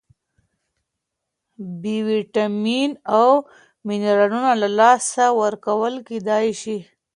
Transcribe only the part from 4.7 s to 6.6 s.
لاسه ورکول کېدای